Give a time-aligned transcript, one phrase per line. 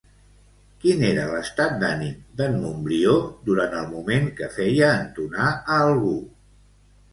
[0.85, 3.13] Quin era l'estat d'ànim d'en Montbrió
[3.51, 6.19] durant el moment que feia entonar a algú?